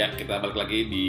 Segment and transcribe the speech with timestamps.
[0.00, 1.06] Ya, kita balik lagi di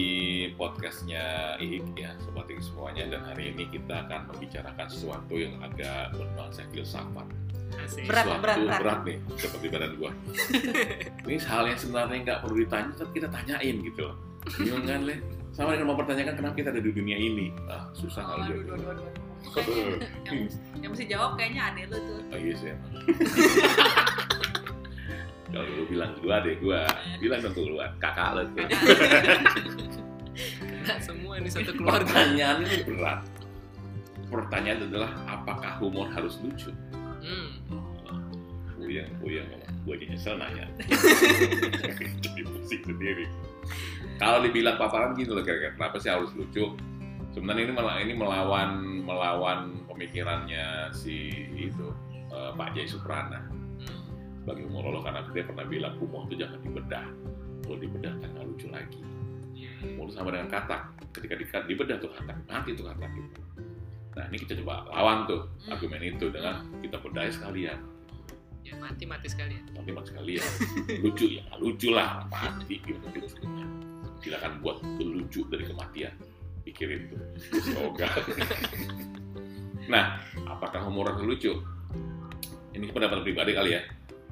[0.59, 3.07] podcastnya Ihik ya, sobat Ihik semuanya.
[3.07, 7.23] Dan hari ini kita akan membicarakan sesuatu yang agak bernuansa filsafat.
[7.79, 8.03] Asik.
[8.03, 8.79] Berat, sesuatu berat, berat.
[8.83, 10.11] berat nih, seperti badan gua.
[11.23, 14.15] ini hal yang sebenarnya nggak perlu ditanya, tapi kita tanyain gitu loh.
[14.59, 15.15] Bingung kan, Le?
[15.55, 17.47] Sama dengan mempertanyakan kenapa kita ada di dunia ini.
[17.71, 19.07] Ah, susah kalau jawab.
[20.27, 20.51] yang,
[20.83, 22.19] yang mesti jawab kayaknya adek lu tuh.
[22.27, 22.75] Oh iya sih.
[25.51, 26.87] Kalau lu bilang gua deh gua,
[27.19, 28.67] bilang dong keluar kakak lu tuh.
[30.81, 32.01] Nah, semua ini satu keluarga.
[32.09, 33.21] Pertanyaan ini berat.
[34.31, 36.73] Pertanyaan adalah apakah humor harus lucu?
[37.21, 37.61] Hmm.
[38.81, 39.45] Puyeng, puyeng,
[39.85, 40.65] gue aja nyesel nanya.
[42.25, 43.29] Jadi pusing sendiri.
[44.17, 46.73] Kalau dibilang paparan gitu loh kira-kira, kenapa sih harus lucu?
[47.31, 48.69] Sebenarnya ini malah ini melawan
[49.05, 51.93] melawan pemikirannya si itu
[52.33, 53.50] eh, Pak Jai Suprana.
[54.41, 57.05] Sebagai humorolog karena dia pernah bilang humor itu jangan dibedah.
[57.61, 58.99] Kalau dibedah kan nggak lucu lagi.
[59.53, 59.71] Iya.
[60.01, 60.77] Itu sama dengan kata.
[61.13, 63.41] Ketika di, dibedah tuh kata, mati tuh kata gitu.
[64.11, 65.77] Nah ini kita coba lawan tuh Hmm.
[65.77, 67.79] argumen itu dengan kita bedah sekalian.
[68.65, 69.63] Ya mati mati sekalian.
[69.77, 70.45] Nanti mas sekalian
[71.01, 73.65] lucu ya lucu lah mati gitu lucunya
[74.21, 76.13] silakan buat lucu dari kematian
[76.61, 77.21] pikirin tuh
[77.65, 78.05] semoga
[79.91, 81.57] nah apakah humor lucu
[82.77, 83.81] ini pendapat pribadi kali ya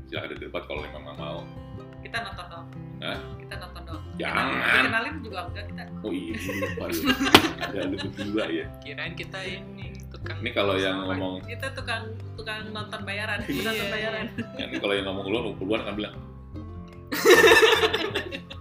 [0.10, 1.40] silakan didebat kalau memang nggak mau
[2.00, 2.66] Kita nonton dong.
[3.00, 3.18] Hah?
[3.38, 4.02] Kita nonton dong.
[4.16, 4.48] Jangan.
[4.82, 5.84] Kenalin juga enggak kita.
[6.00, 7.02] oh iya lupa ya
[7.66, 10.38] ada lu berdua ya Kirain kita ini tukang.
[10.40, 13.92] ini kalau yang ngomong Kita tukang tukang nonton bayaran, Iya, nonton iya.
[13.92, 14.26] bayaran.
[14.56, 16.16] ya, ini kalau yang ngomong keluar keluar kan bilang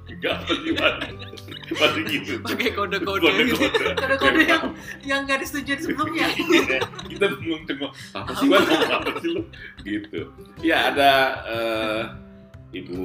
[0.08, 0.70] enggak pasti
[1.76, 3.24] pasti pasti gitu pakai kode-kode.
[3.28, 3.84] Kode-kode.
[3.96, 4.64] Kode-kode yang
[5.04, 6.26] yang nggak disetujui sebelumnya.
[6.32, 6.78] Iya,
[7.10, 9.42] kita bingung tengok apa sih ngomong apa sih lu?
[9.84, 10.20] Gitu.
[10.64, 11.12] Ya ada
[11.48, 12.02] eh,
[12.76, 13.00] ibu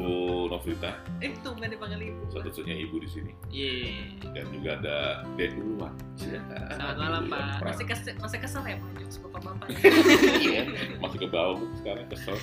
[0.52, 0.92] Novita.
[1.24, 2.24] Eh tuh nggak dipanggil ibu.
[2.32, 3.32] satu-satunya ibu di sini.
[3.48, 4.20] Iya.
[4.36, 4.98] dan juga ada
[5.40, 5.94] Dek duluan.
[6.20, 7.64] Selamat malam, Pak.
[7.64, 8.90] Masih kesel, masih kesel ya Pak?
[9.00, 9.68] Jokes bapak-bapak.
[10.44, 10.62] Iya,
[11.00, 12.36] masih ke bawah Bu, sekarang kesel.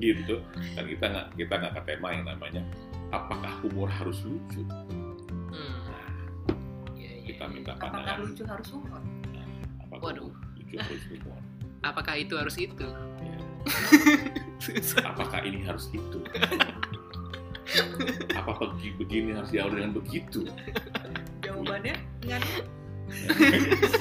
[0.00, 0.36] Gitu.
[0.76, 2.62] Dan kita nggak kita nggak ke tema yang namanya
[3.12, 4.64] apakah humor harus lucu?
[4.64, 5.07] Iya,
[7.68, 7.72] iya.
[7.76, 9.02] minta Apakah pandangan lucu harus humor?
[9.84, 10.30] apakah Waduh.
[10.56, 11.38] lucu harus humor
[11.78, 12.86] Apakah itu harus itu?
[13.22, 13.38] Ya.
[15.14, 16.18] Apakah ini harus itu
[18.32, 20.48] apa pergi begini harus diawali dengan begitu
[21.44, 22.40] Jawabannya ada.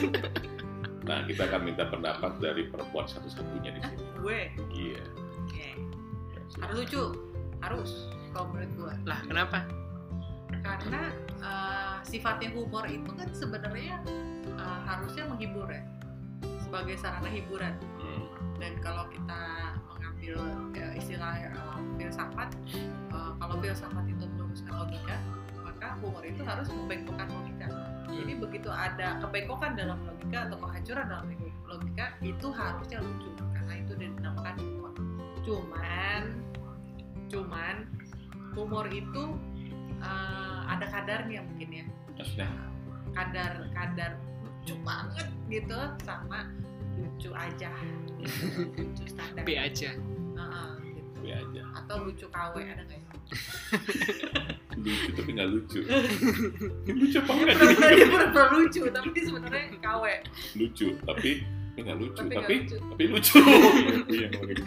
[1.08, 4.42] nah kita akan minta pendapat dari perempuan satu-satunya di sini Gue.
[4.72, 5.04] iya
[5.48, 5.80] Oke.
[6.60, 7.04] Harus lucu.
[7.64, 8.12] Harus.
[8.36, 8.94] Kalau menurut gue.
[9.08, 9.64] Lah, kenapa?
[10.63, 14.00] Karena uh, sifatnya humor itu kan sebenarnya
[14.58, 15.84] uh, harusnya menghibur ya
[16.62, 17.74] sebagai sarana hiburan.
[18.02, 18.24] Hmm.
[18.57, 19.41] dan kalau kita
[19.86, 20.36] mengambil
[20.74, 22.50] uh, istilah uh, filsafat
[23.13, 25.16] uh, kalau filsafat itu meluruskan logika
[25.78, 27.69] maka humor itu harus membengkokkan logika.
[28.09, 31.25] Jadi begitu ada kebengkokan dalam logika atau kehancuran dalam
[31.69, 34.91] logika itu harusnya lucu karena itu dinamakan humor.
[35.46, 36.22] Cuman
[37.30, 37.75] cuman
[38.57, 39.38] humor itu
[40.07, 41.85] uh, ada kadarnya mungkin ya
[42.16, 42.47] maksudnya
[43.12, 46.47] kadar kadar lucu banget gitu sama
[46.95, 47.72] lucu aja
[48.18, 49.91] lucu standar B aja.
[50.38, 51.09] Heeh, gitu.
[51.19, 53.12] gue aja atau lucu KW ada nggak ya?
[54.78, 55.79] lucu tapi nggak lucu
[57.01, 60.03] lucu apa Dia nggak pura-pura dia pura-pura lucu tapi sebenarnya KW
[60.56, 61.29] lucu tapi
[61.78, 62.78] nggak lucu Tapi tapi nggak lucu.
[62.81, 63.38] tapi lucu
[64.18, 64.63] iya ngomong gitu.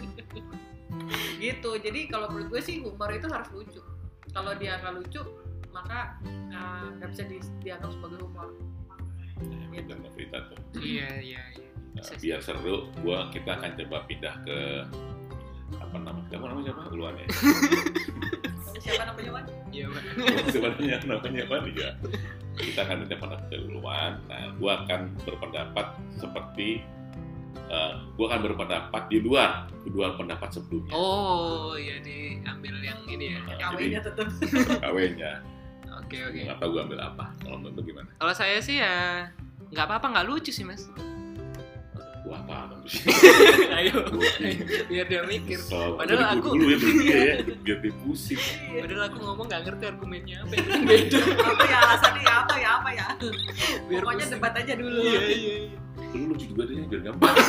[1.39, 3.81] gitu jadi kalau menurut gue sih humor itu harus lucu
[4.29, 5.21] kalau dia nggak lucu
[5.71, 6.19] maka
[6.51, 8.53] uh, nggak bisa di- dianggap sebagai humor.
[9.41, 10.57] Nah, dan Novita tuh.
[10.77, 11.67] Iya, iya, iya.
[11.97, 14.59] Nah, biar seru gua kita akan coba pindah ke
[15.79, 16.81] apa nama kamu namanya siapa?
[16.91, 17.27] Duluan ya.
[18.81, 19.45] Siapa namanya Wan?
[19.71, 20.03] Iya, Pak.
[20.51, 21.89] sebenarnya namanya apa ya
[22.59, 24.13] kita akan minta pendapat duluan.
[24.27, 25.87] Nah gua akan berpendapat
[26.19, 26.83] seperti
[27.67, 33.39] eh, gua akan berpendapat di luar kedua pendapat sebelumnya Oh, iya diambil yang ini ya.
[33.41, 34.27] Nah, KW-nya tetap
[34.83, 35.41] kawenya
[35.97, 36.39] Oke, oke.
[36.41, 39.27] nggak tahu gua ambil apa kalau menurut lu gimana Kalau saya sih ya
[39.67, 40.91] nggak apa-apa, nggak lucu sih, Mas.
[42.21, 42.83] gua apa dong
[43.77, 43.97] ayo,
[44.85, 45.57] biar dia mikir.
[45.57, 45.95] Kesel.
[45.95, 46.69] Padahal aku- dulu
[47.01, 48.37] ya ya biar dia pusing
[48.71, 50.53] Padahal aku ngomong nggak ngerti argumennya apa.
[50.53, 50.63] ya.
[50.81, 51.19] Beda.
[51.41, 53.05] apa ya alasannya ya apa ya apa ya
[53.85, 54.33] Biar pokoknya pusing.
[54.37, 55.79] debat aja dulu Iya, iya, iya.
[56.17, 57.35] Lu lucu juga deh biar gampang.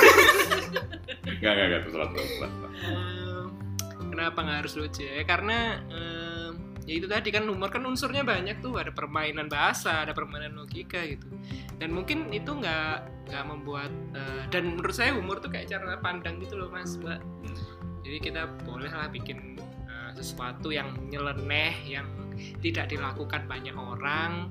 [1.23, 3.49] Nggak nggak nggak terserah terserah terserah.
[3.99, 5.23] Kenapa nggak harus lucu ya?
[5.27, 5.59] Karena
[5.91, 6.53] ehm,
[6.87, 8.79] ya itu tadi kan humor kan unsurnya banyak tuh.
[8.79, 11.27] Ada permainan bahasa ada permainan logika gitu.
[11.79, 16.39] Dan mungkin itu nggak nggak membuat eh, dan menurut saya humor tuh kayak cara pandang
[16.43, 17.23] gitu loh mas mbak.
[18.03, 22.07] Jadi kita boleh lah bikin eh, sesuatu yang nyeleneh yang
[22.63, 24.51] tidak dilakukan banyak orang.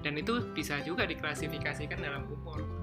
[0.00, 2.79] Dan itu bisa juga diklasifikasikan dalam humor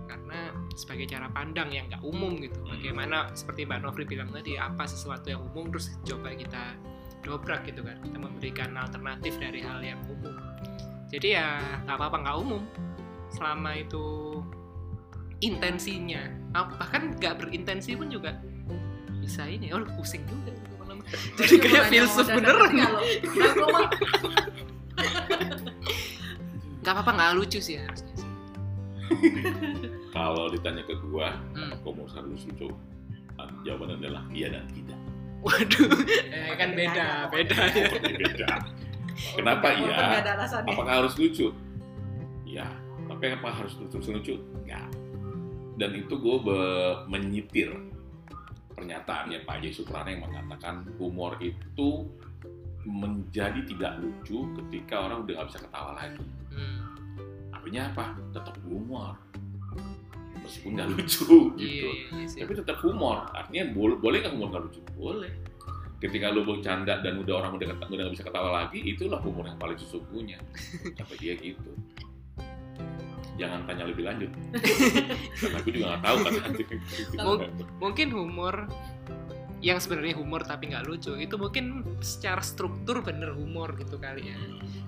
[0.77, 2.62] sebagai cara pandang yang nggak umum gitu.
[2.62, 2.77] Hmm.
[2.77, 6.77] bagaimana seperti Mbak Novri bilang tadi apa sesuatu yang umum terus coba kita
[7.25, 7.97] dobrak gitu kan.
[8.06, 10.38] Kita memberikan alternatif dari hal yang umum.
[11.09, 12.62] Jadi ya nggak apa-apa nggak umum.
[13.33, 14.06] Selama itu
[15.41, 16.29] intensinya.
[16.53, 18.38] Ah, bahkan nggak berintensi pun juga
[19.18, 21.03] bisa ini oh pusing juga lama-lama.
[21.41, 22.71] jadi kayak filsuf beneran
[26.79, 28.16] nggak apa-apa nggak lucu sih harusnya
[30.15, 31.73] Kalau ditanya ke gua, Hmm.
[31.81, 32.69] kamu harus lucu?
[33.37, 34.97] Ah, Jawabannya adalah iya dan tidak.
[35.37, 35.85] waduh
[36.33, 38.49] eh, kan beda beda Pokoknya beda.
[39.37, 39.97] Kenapa iya?
[40.65, 41.53] Apakah harus lucu?
[42.43, 42.65] Ya.
[43.05, 44.33] Tapi apa harus terus lucu?
[44.65, 44.89] Enggak.
[45.77, 46.37] Dan itu gue
[47.05, 47.69] menyitir
[48.73, 52.09] pernyataannya Pak Jai Suprana yang mengatakan humor itu
[52.83, 56.23] menjadi tidak lucu ketika orang udah nggak bisa ketawa lagi.
[56.49, 56.77] Hmm,
[57.67, 58.15] Artinya apa?
[58.31, 59.11] Tetap humor.
[60.39, 61.89] Meskipun nggak lucu iya gitu.
[61.91, 63.27] iya iya Tapi tetap humor.
[63.35, 64.79] Artinya boleh boleh nggak humor nggak lucu?
[64.95, 65.31] Boleh.
[65.99, 69.59] Ketika lo bercanda dan udah orang udah udah nggak bisa ketawa lagi, itulah humor yang
[69.59, 70.39] paling sesungguhnya.
[70.95, 71.75] Kata dia gitu.
[73.35, 74.31] Jangan tanya lebih lanjut.
[75.35, 76.51] Karena aku juga nggak tahu kan.
[77.19, 77.51] Mung-
[77.83, 78.55] mungkin humor
[79.59, 84.37] yang sebenarnya humor tapi nggak lucu itu mungkin secara struktur bener humor gitu kali ya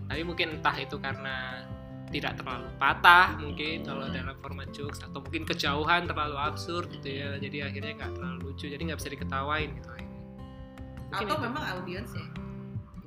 [0.05, 1.65] tapi mungkin entah itu karena
[2.09, 7.37] tidak terlalu patah mungkin kalau dalam format jokes atau mungkin kejauhan terlalu absurd gitu ya
[7.37, 9.89] jadi akhirnya nggak terlalu lucu jadi nggak bisa diketawain gitu
[11.09, 11.45] Mungkin Atau itu.
[11.49, 12.25] memang audiensnya,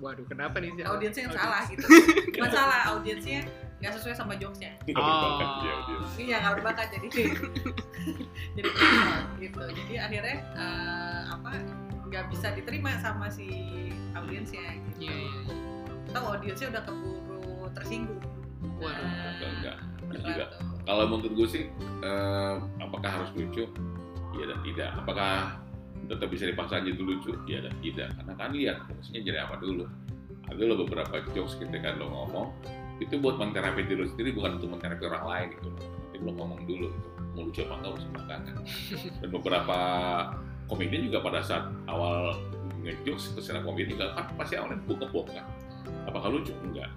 [0.03, 1.87] waduh kenapa nih sih audiensnya yang salah gitu.
[2.35, 3.47] Bukan salah, audiensnya
[3.79, 4.75] nggak sesuai sama jokesnya.
[4.83, 5.99] Berbakat dia, dia.
[6.19, 7.09] Iya nggak berbakat jadi
[8.59, 8.71] jadi
[9.39, 9.61] gitu.
[9.63, 11.51] Jadi akhirnya eh, apa
[12.11, 13.47] nggak bisa diterima sama si
[14.19, 15.07] audiensnya gitu.
[15.07, 15.55] iya iya iya.
[16.11, 18.23] Atau audiensnya udah keburu tersinggung.
[18.83, 19.77] Waduh, Nah, enggak, enggak.
[20.11, 20.45] berat Juga.
[20.83, 21.65] Kalau menurut gue sih,
[22.03, 23.65] eh, apakah harus lucu?
[24.35, 24.91] Iya dan tidak.
[24.99, 25.63] Apakah
[26.11, 27.33] tetap bisa dipaksa jadi lucu?
[27.47, 28.11] Iya dan tidak.
[28.19, 29.87] Karena kan lihat fungsinya jadi apa dulu.
[30.51, 32.49] Ada lo beberapa jokes ketika lo ngomong,
[32.99, 35.69] itu buat menterapi diri sendiri, bukan untuk menterapi orang lain gitu.
[35.79, 37.09] Nanti lo ngomong dulu gitu.
[37.33, 38.55] Mau lucu apa enggak harus belakangan.
[39.23, 39.79] Dan beberapa
[40.69, 42.37] komedian juga pada saat awal
[42.83, 45.47] ngejokes terserah komedi juga kan pasti awalnya buka kan.
[46.11, 46.53] Apakah lucu?
[46.67, 46.91] Enggak.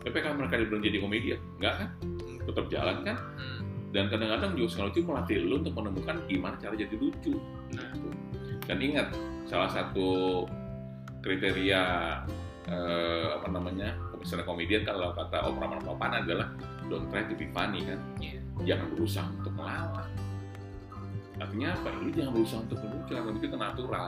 [0.00, 1.40] Tapi kan mereka belum jadi komedian?
[1.60, 1.88] Enggak kan?
[2.44, 3.18] Tetap jalan kan?
[3.36, 3.60] Hmm.
[3.90, 7.34] dan kadang-kadang juga sekali itu melatih lu untuk menemukan gimana cara jadi lucu
[7.74, 7.90] Nah.
[7.90, 8.08] gitu.
[8.70, 9.10] dan ingat
[9.50, 10.46] salah satu
[11.18, 11.82] kriteria
[12.70, 16.54] eh, apa namanya misalnya komedian kalau kata Om Rahman Papan adalah
[16.86, 18.38] don't try to be funny kan Iya.
[18.62, 20.06] jangan berusaha untuk melawan
[21.42, 24.06] artinya apa lu jangan berusaha untuk melucu karena itu natural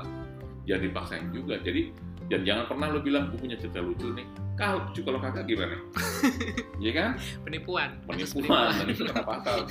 [0.63, 1.91] jangan dipaksain juga jadi
[2.31, 4.27] dan jangan pernah lu bilang gue punya cerita lucu nih.
[4.55, 5.77] Kalau lucu kalau kagak gimana?
[6.83, 7.11] Iya kan?
[7.47, 9.71] Penipuan penipuan itu kena pasal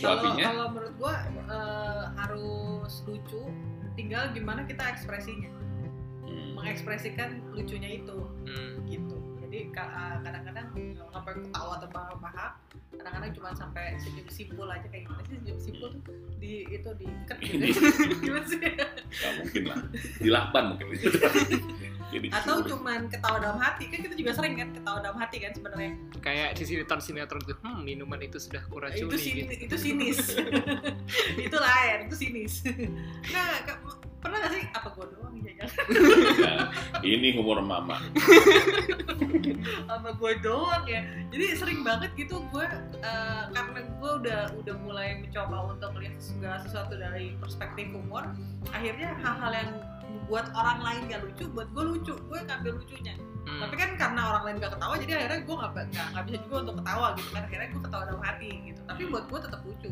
[0.00, 0.44] Kalau artinya?
[0.48, 3.42] kalau menurut gua eh, harus lucu,
[3.98, 5.50] tinggal gimana kita ekspresinya,
[6.24, 8.16] hmm, mengekspresikan lucunya itu.
[8.48, 8.80] Hmm.
[8.88, 9.13] gitu.
[9.54, 12.52] Jadi eh, kadang-kadang nggak sampai ketawa terbahak-bahak,
[12.98, 16.02] kadang-kadang cuma sampai senyum simpul aja kayak gimana sih senyum simpul tuh
[16.42, 17.62] di itu diikat gitu.
[18.26, 18.58] gimana sih?
[18.58, 19.78] nggak mungkin lah
[20.18, 20.86] dilakban mungkin
[22.14, 25.50] Jadi Atau cuman ketawa dalam hati kan kita juga sering kan ketawa dalam hati kan
[25.50, 25.92] sebenarnya.
[26.22, 29.66] kayak di sinetron sinetron tuh hmm, minuman itu sudah kuracuni itu sinis, gitu.
[29.66, 30.18] itu sinis.
[31.46, 32.54] itu lain, itu sinis.
[33.34, 33.62] nah,
[34.24, 34.64] pernah gak sih?
[34.72, 35.68] Apa gua doang ya jangan
[36.40, 36.66] Nah,
[37.14, 38.00] ini humor mama.
[39.88, 41.04] Sama gue doang ya?
[41.28, 42.66] Jadi sering banget gitu gue
[43.04, 48.24] eh, karena gue udah udah mulai mencoba untuk melihat segala sesuatu dari perspektif humor
[48.72, 49.70] akhirnya hal-hal yang
[50.30, 52.14] buat orang lain gak lucu buat gue lucu.
[52.16, 53.16] Gue ngambil lucunya.
[53.44, 53.60] Hmm.
[53.60, 56.56] tapi kan karena orang lain gak ketawa jadi akhirnya gue nggak nggak nggak bisa juga
[56.64, 57.42] untuk ketawa gitu kan.
[57.44, 58.80] Akhirnya gue ketawa dalam hati gitu.
[58.88, 59.90] Tapi buat gue tetap lucu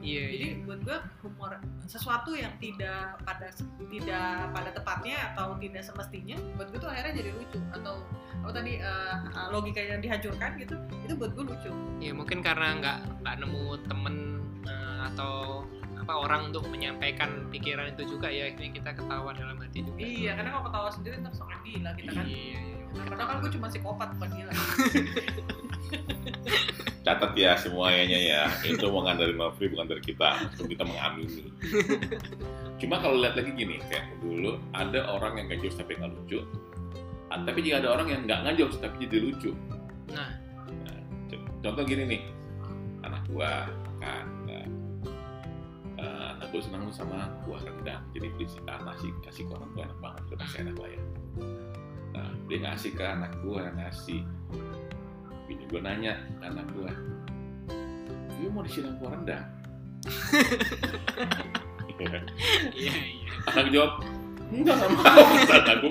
[0.00, 0.64] iya jadi iya.
[0.64, 1.52] buat gue humor
[1.84, 3.48] sesuatu yang tidak pada
[3.88, 7.60] tidak pada tepatnya atau tidak semestinya buat gue tuh akhirnya jadi lucu.
[7.76, 7.94] Atau
[8.40, 8.80] apa tadi
[9.52, 11.70] logika yang dihancurkan gitu itu buat gue lucu.
[12.00, 14.14] Ya mungkin karena nggak nggak nemu temen
[14.64, 15.64] eh, atau
[16.00, 20.32] apa orang untuk menyampaikan pikiran itu juga ya akhirnya kita ketawa dalam hati juga iya
[20.32, 22.24] karena kalau ketawa sendiri ntar sok gila kita kan.
[22.24, 22.60] Iya, iya.
[22.90, 24.50] Nah, padahal kan gue cuma psikopat bukan gila
[27.10, 28.42] catat ya semuanya ya.
[28.62, 30.46] Itu omongan dari Nofri bukan dari kita.
[30.54, 31.50] Untuk kita mengamini.
[32.78, 36.46] Cuma kalau lihat lagi gini kayak dulu ada orang yang ngejokes tapi nggak lucu.
[37.34, 39.50] Ah, tapi juga ada orang yang nggak ngejokes tapi jadi lucu.
[40.14, 40.38] Nah.
[40.86, 40.98] Nah,
[41.66, 42.22] contoh gini nih.
[43.02, 43.66] Anak gua
[43.98, 44.68] kan eh,
[46.38, 48.06] anak gua senang sama kuah rendang.
[48.14, 50.22] Jadi beli si nasi kasih ke orang tua enak banget.
[50.30, 51.02] Udah pasti enak lah ya.
[52.10, 54.20] Nah dia ngasih ke anak gue ngasih
[55.50, 56.14] bini gue nanya
[56.46, 56.92] anak gue
[58.38, 59.44] Vio mau disiram kuah rendang?
[62.00, 63.30] Iya iya.
[63.52, 64.00] anak jawab
[64.48, 65.24] enggak nggak mau.
[65.50, 65.90] Kata gue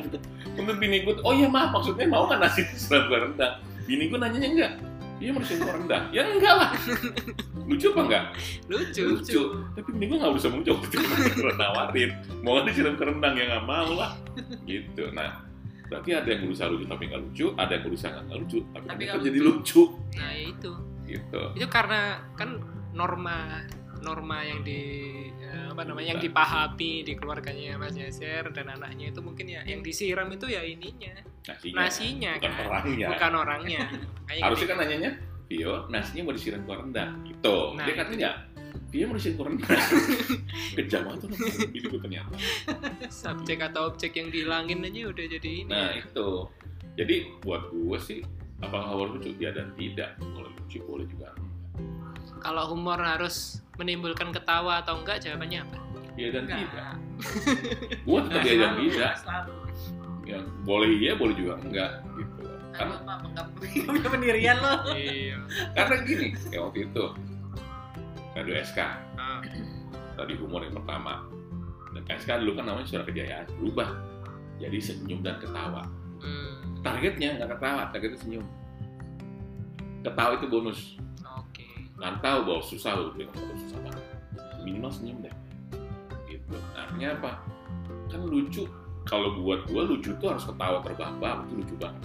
[0.56, 3.60] kemudian bini gue oh iya maaf maksudnya mau kan nasi disiram kuah rendang?
[3.84, 4.72] Bini gue nanyanya enggak.
[5.20, 6.04] Iya mau disiram kuah rendang?
[6.16, 6.70] Ya enggak lah.
[7.68, 8.24] Lucu apa enggak?
[8.72, 9.04] Lucu.
[9.14, 9.42] lucu.
[9.76, 12.12] tapi bini gue nggak bisa itu karena nawarin
[12.42, 13.34] mau nggak disiram ke rendang?
[13.36, 14.16] Ya nggak mau lah.
[14.66, 15.04] Gitu.
[15.14, 15.49] Nah
[15.90, 19.02] berarti ada yang berusaha lucu tapi nggak lucu ada yang berusaha nggak lucu tapi, Tapi
[19.10, 19.82] nggak jadi lucu.
[20.16, 20.72] Nah itu.
[21.10, 21.42] gitu.
[21.58, 22.62] Itu karena kan
[22.94, 23.66] norma
[24.00, 24.80] norma yang di
[25.44, 29.84] eh, apa namanya yang dipahami di keluarganya Mas Yaser dan anaknya itu mungkin ya yang
[29.84, 31.20] disiram itu ya ininya.
[31.50, 32.66] Nasinya, nasinya bukan kan.
[32.70, 33.08] orangnya.
[33.10, 33.84] Bukan orangnya.
[34.46, 34.72] Harusnya gitu.
[34.72, 35.12] kan nanyanya
[35.50, 37.74] Vio nasinya mau disiram kuah rendang gitu.
[37.74, 38.30] Nah, dia katanya
[38.90, 39.70] Disiram kuah rendang
[40.80, 42.36] kejam banget tuh gue ternyata.
[43.08, 46.48] Subjek atau objek yang dihilangin aja udah jadi ini nah itu.
[46.96, 48.20] Jadi buat gue sih
[48.60, 50.18] apakah harus lucu ya dan tidak.
[50.20, 51.30] Kalau lucu boleh juga
[52.40, 55.78] kalau humor harus menimbulkan ketawa atau enggak jawabannya apa?
[56.16, 56.60] Ya dan Enggak.
[56.64, 56.92] tidak.
[58.08, 59.14] Gue tetap Nah, ya dan tidak.
[59.20, 59.56] selalu.
[60.24, 62.44] Ya boleh iya boleh juga enggak gitu.
[62.72, 64.74] Karena menggabungkan pendirian lo.
[64.96, 65.36] Iya.
[65.76, 67.04] Karena gini kayak waktu itu
[68.40, 68.80] radio SK
[69.20, 69.44] Ah,
[70.16, 71.28] tadi humor yang pertama.
[71.92, 73.90] Dan SK dulu kan namanya suara kejayaan berubah
[74.60, 75.88] jadi senyum dan ketawa.
[76.20, 78.46] Hmm, targetnya nggak ketawa targetnya senyum.
[80.04, 80.80] Ketawa itu bonus.
[81.36, 81.68] Oke.
[82.00, 83.36] Kan tahu bahwa susah loh bilang
[83.68, 84.06] susah banget.
[84.64, 85.36] Minimal senyum deh.
[86.28, 86.56] Gitu.
[86.76, 87.32] Artinya apa?
[88.08, 88.64] Kan lucu.
[89.08, 92.04] Kalau buat gua lucu tuh harus ketawa terbahak-bahak itu lucu banget.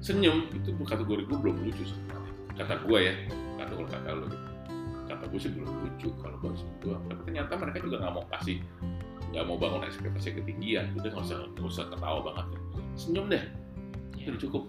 [0.00, 3.14] Senyum itu kategori gua belum lucu sebenarnya kata gua ya.
[3.60, 4.49] Kata kalau kata lo gitu
[5.20, 8.56] kata gua sih belum lucu kalau senyum doang tapi ternyata mereka juga nggak mau kasih
[9.30, 10.90] nggak mau bangun ekspektasi ketinggian.
[10.96, 12.46] Udah nggak usah nggak usah ketawa banget.
[12.96, 13.44] Senyum deh.
[14.16, 14.28] Itu Ya.
[14.32, 14.64] udah cukup.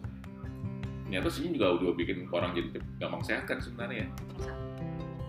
[1.08, 2.68] Ternyata senyum juga udah bikin orang jadi
[3.00, 4.08] gampang sehat kan sebenarnya ya.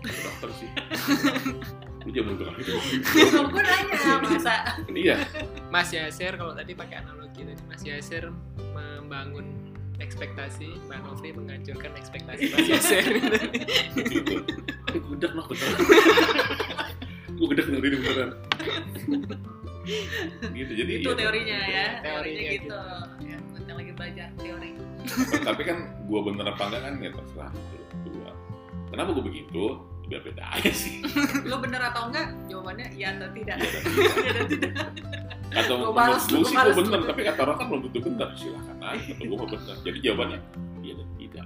[0.03, 0.69] Dokter sih.
[2.03, 2.75] Lu jangan bilang gitu
[3.47, 4.55] gue nanya masa.
[4.91, 5.15] Iya.
[5.71, 8.27] Mas Yaser kalau tadi pakai analogi tadi Mas Yaser
[8.75, 9.47] membangun
[9.97, 10.77] ekspektasi.
[10.85, 13.05] Mbak Novri menghancurkan ekspektasi Mas Yaser
[25.43, 27.51] tapi kan gue bener apa enggak kan ya terserah.
[27.53, 28.31] Lu berdua
[28.89, 29.63] kenapa gue begitu?
[30.03, 30.99] Biar beda aja sih.
[31.49, 32.27] Lo bener atau enggak?
[32.51, 33.57] Jawabannya iya atau tidak?
[33.59, 34.87] Iya dan iya dan tidak?
[35.53, 38.29] Atau menurut balas, gue gua sih gue bener tapi kata orang kan belum tentu bener.
[38.35, 39.75] Silahkan aja kata gue mah bener.
[39.85, 40.39] Jadi jawabannya
[40.81, 41.45] iya dan tidak.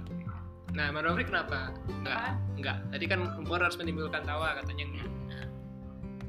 [0.68, 1.58] Nah Mbak Novri kenapa?
[1.90, 2.76] Enggak, enggak.
[2.94, 4.84] Tadi kan humor harus menimbulkan tawa katanya.
[4.88, 5.08] Enggak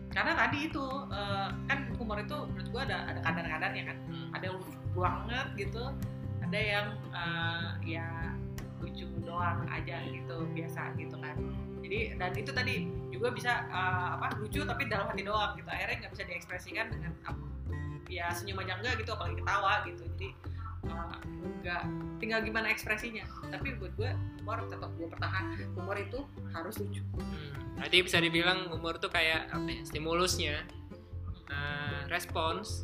[0.09, 3.97] karena tadi itu eh, kan humor itu menurut gua ada ada kadar-kadarnya kan.
[4.09, 4.29] Hmm.
[4.33, 5.83] ada yang lucu banget gitu
[6.49, 8.07] ada yang eh, ya
[8.81, 11.35] lucu doang aja gitu biasa gitu kan
[11.85, 12.75] jadi dan itu tadi
[13.13, 17.13] juga bisa eh, apa lucu tapi dalam hati doang gitu akhirnya nggak bisa diekspresikan dengan
[17.29, 17.43] apa
[18.09, 20.29] ya senyum aja enggak gitu apalagi ketawa gitu jadi
[21.61, 21.83] enggak
[22.17, 23.21] tinggal gimana ekspresinya
[23.53, 24.09] tapi buat gue
[24.41, 25.43] humor tetap gue pertahan
[25.77, 26.19] humor itu
[26.51, 27.69] harus lucu Hmm.
[27.79, 29.81] Berarti bisa dibilang humor tuh kayak apa ya?
[29.87, 30.55] Stimulusnya
[31.47, 32.83] eh, respons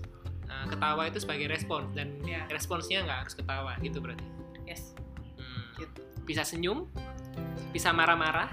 [0.69, 4.25] ketawa itu sebagai respons dan ya responsnya nggak harus ketawa gitu berarti.
[4.65, 4.93] yes.
[5.38, 5.63] Hmm.
[5.79, 6.01] gitu.
[6.25, 6.89] Bisa senyum,
[7.69, 8.50] bisa marah-marah,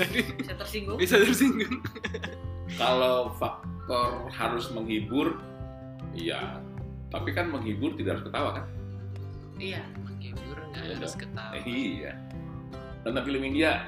[0.00, 0.98] tadi bisa tersinggung.
[0.98, 1.82] Bisa tersinggung.
[2.80, 5.36] kalau faktor harus menghibur
[6.16, 6.60] iya.
[7.12, 8.64] Tapi kan menghibur tidak harus ketawa kan?
[9.60, 9.84] Iya.
[10.00, 11.52] Menghibur nggak Iya harus ketawa.
[11.60, 12.12] Eh, iya.
[13.04, 13.84] Nonton film India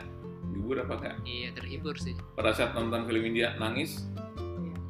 [0.55, 2.15] hibur apa enggak Iya terhibur sih.
[2.37, 4.05] pada saat nonton film India nangis?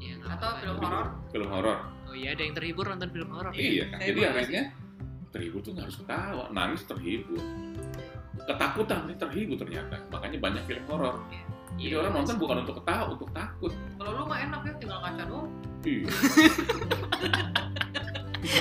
[0.02, 1.06] Iya, atau film horor?
[1.30, 1.78] Film horor
[2.14, 3.50] Oh iya ada yang terhibur nonton film horor.
[3.52, 4.62] iya kan saya jadi akhirnya
[5.28, 7.42] terhibur tuh nggak harus ketawa nangis terhibur.
[8.40, 9.99] Ketakutan ini terhibur ternyata.
[10.14, 11.18] Makanya banyak film horor.
[11.75, 12.18] Jadi Iya, orang Mas.
[12.23, 13.73] nonton bukan untuk ketawa untuk takut.
[13.99, 15.50] Kalau lu mah enak ya tinggal ngaca doang.
[15.83, 16.06] Iya.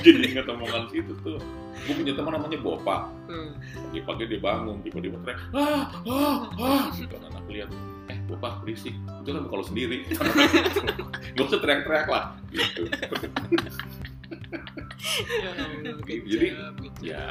[0.01, 1.37] jadi ingat omongan situ tuh.
[1.83, 2.97] Gue punya teman namanya Bopa
[3.29, 3.53] Hmm.
[3.85, 7.69] pagi-pagi dia bangun tiba-tiba teriak ah ah ah gitu anak lihat
[8.07, 8.97] eh Bopa berisik.
[9.21, 10.09] Itu kan kalau sendiri
[11.33, 12.81] nggak usah teriak-teriak lah gitu
[15.33, 15.51] Ya
[16.23, 16.93] Jadi, kejam.
[17.03, 17.23] ya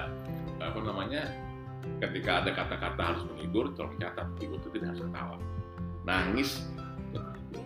[0.61, 1.23] apa namanya
[1.99, 5.37] ketika ada kata-kata harus menghibur tolong catat menghibur itu tidak harus ketawa
[6.07, 6.51] nangis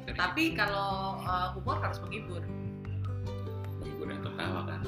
[0.06, 2.40] ya tapi kalau uh, humor harus menghibur
[3.82, 4.80] menghibur yang tertawa kan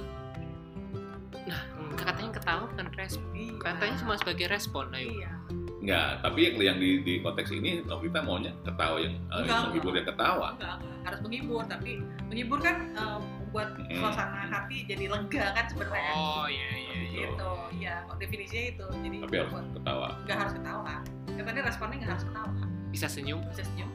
[1.49, 1.64] Nah,
[1.97, 3.25] katanya ketawa bukan respon.
[3.33, 3.57] Iya.
[3.57, 5.09] Katanya cuma sebagai respon, ayo.
[5.17, 5.33] iya
[5.79, 9.93] Enggak, tapi yang, yang di, di konteks ini Novita maunya ketawa yang eh, Enggak, menghibur
[9.95, 10.49] yang ketawa.
[10.53, 10.99] Enggak, enggak.
[11.07, 11.91] harus menghibur tapi
[12.27, 13.97] menghibur kan uh, membuat Mm.
[13.97, 16.13] suasana hati jadi lega kan sebenarnya.
[16.13, 17.29] Oh iya iya iya.
[17.31, 17.51] Gitu.
[17.79, 18.87] Ya kok definisinya itu.
[18.99, 20.09] Jadi tapi harus buat- ketawa.
[20.21, 20.95] nggak harus ketawa.
[21.29, 22.51] Kan tadi responnya nggak harus ketawa.
[22.89, 23.41] Bisa senyum?
[23.49, 23.91] Bisa senyum.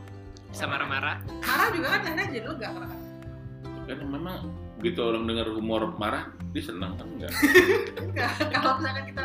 [0.50, 1.18] Bisa marah-marah?
[1.40, 2.68] Marah juga kan kadang jadi lega.
[2.74, 2.90] Kan
[3.92, 4.38] kan memang
[4.80, 7.32] begitu orang dengar humor marah dia senang kan enggak?
[8.04, 9.24] Enggak kalau misalkan kita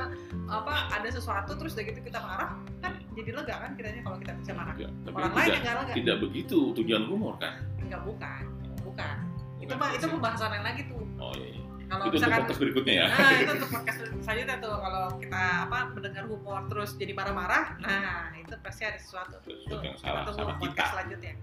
[0.49, 4.33] apa ada sesuatu terus udah gitu kita marah kan jadi lega kan kiranya kalau kita
[4.41, 4.75] bisa marah.
[4.75, 4.93] Enggak.
[5.05, 5.93] tapi orang lain yang nggak lega.
[6.01, 7.55] tidak begitu tujuan humor kan?
[7.85, 8.43] Enggak bukan.
[8.87, 9.17] Bukan.
[9.61, 11.05] Itu mah itu pembahasan lain lagi tuh.
[11.21, 11.63] Oh iya, iya.
[11.89, 13.07] kalau itu untuk misalkan podcast berikutnya ya?
[13.13, 14.75] Nah itu untuk podcast selanjutnya tuh.
[14.81, 19.99] Kalau kita apa mendengar humor terus jadi marah-marah nah itu pasti ada sesuatu Sesuatu yang
[20.01, 20.85] salah tunggu sama kita.
[20.97, 21.35] selanjutnya.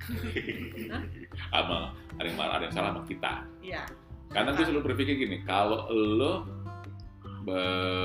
[1.56, 1.84] Abang,
[2.18, 3.32] ada yang marah ada yang salah sama kita.
[3.62, 3.82] Iya.
[4.30, 6.59] Karena gue selalu berpikir gini kalau lo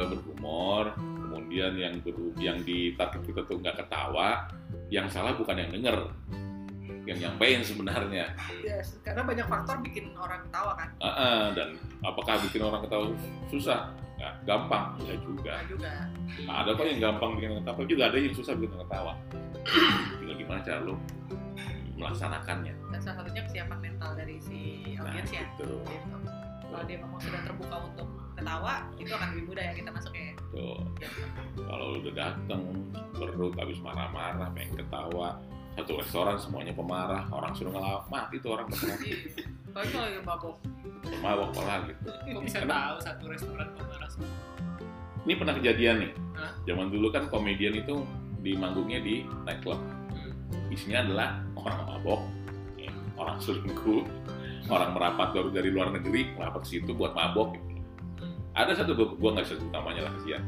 [0.10, 4.50] berhumor kemudian yang ber- yang di target kita tuh nggak ketawa
[4.90, 5.98] yang salah bukan yang denger
[7.06, 8.34] yang nyampein sebenarnya.
[8.66, 8.98] Yes.
[9.06, 10.90] karena banyak faktor bikin orang ketawa kan.
[10.98, 13.14] Ah, ah, dan apakah bikin orang ketawa
[13.46, 13.94] susah?
[14.18, 14.98] Nggak gampang.
[15.06, 15.54] Ya juga.
[15.54, 15.92] Nah juga.
[16.50, 19.14] Nah, ada kok yang gampang bikin orang ketawa juga ada yang susah bikin orang ketawa.
[20.18, 20.96] Tinggal gimana cara lo
[21.96, 22.74] melaksanakannya.
[22.92, 24.60] Dan salah satunya kesiapan mental dari si
[24.98, 25.46] nah audiens ya.
[25.62, 26.18] gitu gitu.
[26.66, 30.34] kalau dia memang sudah terbuka untuk ketawa itu akan lebih mudah ya kita masuknya ya.
[30.52, 30.78] tuh
[31.64, 32.62] kalau udah dateng
[33.12, 35.40] perut habis marah-marah pengen ketawa
[35.76, 39.18] satu restoran semuanya pemarah orang suruh ngelawak mati tuh orang pemarah Iya.
[39.72, 40.56] kalau itu lagi mabok
[41.20, 42.76] mabok malah gitu kok bisa Kenapa?
[42.80, 44.32] tahu satu restoran pemarah semua
[45.26, 46.52] ini pernah kejadian nih Hah?
[46.64, 47.96] zaman dulu kan komedian itu
[48.40, 49.80] di manggungnya di nightclub
[50.16, 50.32] Hmm.
[50.72, 52.22] isinya adalah orang mabok
[52.78, 52.88] ya,
[53.20, 54.08] orang selingkuh
[54.66, 57.75] orang merapat baru dari luar negeri merapat ke situ buat mabok gitu.
[58.56, 60.44] Ada satu gua nggak sebut namanya lah kesian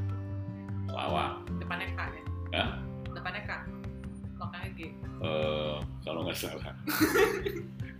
[0.88, 2.24] lawak depannya K ya?
[2.56, 2.70] Hah?
[3.12, 3.52] depannya K?
[4.40, 4.80] Belakangnya G?
[5.18, 5.76] Eh,
[6.08, 6.72] kalau nggak salah.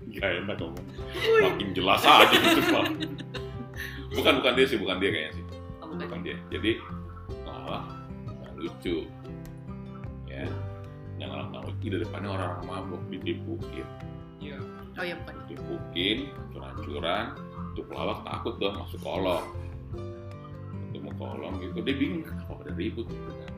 [0.08, 0.88] Nggak enak ngomong.
[1.44, 2.86] Makin jelas aja gitu Pak.
[4.16, 5.46] bukan bukan dia sih bukan dia kayaknya sih.
[5.84, 6.08] Oh, bukan.
[6.08, 6.38] bukan dia.
[6.48, 6.72] jadi
[7.44, 7.84] lawak
[8.24, 8.98] nggak lucu.
[10.32, 10.48] Ya.
[11.20, 13.88] Yang orang tahu di depannya orang-orang mabuk ditipukin.
[14.40, 14.58] Iya.
[14.96, 15.34] Oh iya bukan.
[15.44, 16.18] Ditipukin
[16.56, 17.26] curan-curan
[17.76, 19.44] tuh pelawak takut dong masuk kolong
[21.08, 21.78] ketemu kolong gitu.
[21.80, 23.08] Dia bingung kenapa pada ribut?
[23.08, 23.52] Gitu kan.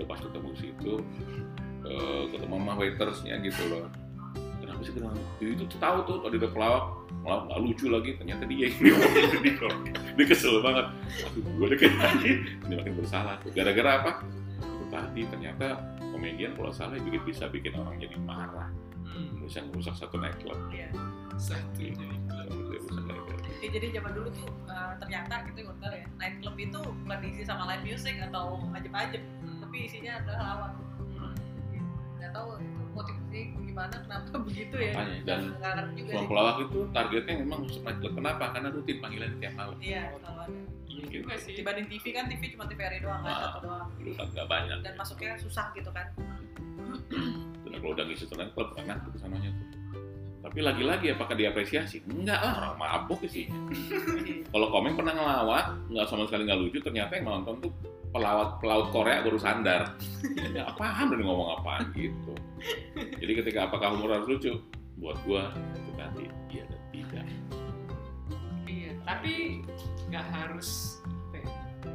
[0.00, 0.92] Udah pas ketemu situ
[1.84, 3.84] eh, ketemu sama waitersnya gitu loh.
[4.64, 5.20] Kenapa sih kenapa?
[5.44, 6.84] Itu tuh tahu tuh tadi ada pelawak
[7.20, 8.10] malah nggak lucu lagi.
[8.16, 10.86] Ternyata dia yang ngomong di kolong dia kesel banget.
[11.28, 14.10] Aduh gue udah kayak ini makin bersalah gara-gara apa?
[14.64, 15.66] Itu tadi ternyata
[16.00, 18.72] komedian kalau salah bikin bisa bikin orang jadi marah.
[19.10, 19.42] Hmm.
[19.42, 20.54] bisa merusak satu nightclub
[21.40, 21.92] satu Iya.
[21.92, 22.16] jadi
[22.70, 23.38] Bisa merusak nightclub.
[23.60, 27.42] Ya, jadi zaman dulu tuh eh, ternyata gitu ya benar ya nightclub itu bukan diisi
[27.42, 29.22] sama live music atau ajem-ajem
[29.60, 30.72] tapi isinya adalah lawan
[32.16, 35.40] nggak tahu itu motivasi gimana kenapa begitu ya Makanya, dan
[35.96, 38.12] sih pelawak itu targetnya memang masuk nightclub.
[38.14, 38.44] Kenapa?
[38.50, 39.76] Karena rutin panggilan tiap malam.
[39.78, 40.52] iya kalau ada
[40.86, 43.40] iya juga sih dibanding TV kan TV cuma TVRI doang kan Ah.
[43.46, 44.78] satu doang Dulu kan nggak banyak.
[44.82, 46.06] dan masuknya susah gitu kan
[47.62, 49.66] Dan kalau udah ngisi tuh nightclub, enak tuh ke sananya tuh.
[50.40, 52.00] Tapi lagi-lagi apakah diapresiasi?
[52.08, 53.52] Enggak lah, orang mabuk isinya.
[54.52, 57.72] Kalau komeng pernah ngelawak, nggak sama sekali nggak lucu, ternyata yang nonton tuh
[58.10, 59.82] pelawak pelaut Korea baru sandar.
[60.56, 62.34] Ya paham udah ngomong apaan gitu.
[62.96, 64.58] Jadi ketika apakah humor harus lucu?
[64.98, 67.26] Buat gua itu tadi iya dan tidak.
[68.66, 69.62] iya tapi
[70.10, 71.00] nggak harus
[71.32, 71.40] ya,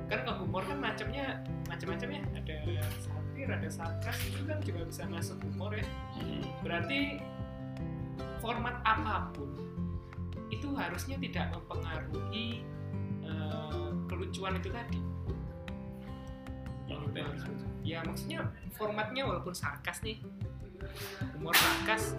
[0.09, 2.55] kan kalau humor kan macamnya macam-macam ya ada
[2.97, 6.41] satir ada sarkas itu kan juga bisa masuk humor ya Hmm.
[6.63, 7.19] berarti
[8.45, 9.49] format apa pun
[10.53, 12.61] itu harusnya tidak mempengaruhi
[13.25, 15.01] eh, kelucuan itu tadi.
[17.81, 18.45] Ya maksudnya
[18.77, 20.21] formatnya walaupun sarkas nih
[21.33, 22.13] humor sarkas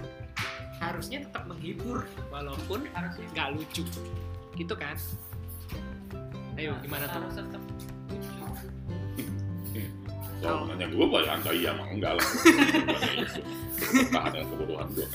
[0.82, 2.02] harusnya tetap menghibur
[2.34, 2.90] walaupun
[3.30, 3.86] nggak lucu.
[4.58, 4.98] Gitu kan?
[6.58, 7.22] Ayo gimana tuh?
[7.22, 7.62] harus tetap
[10.36, 12.26] Kalau nanya gue, banyak anda iya emang enggak lah.
[14.14, 15.08] Tahan dengan kebodohan gue.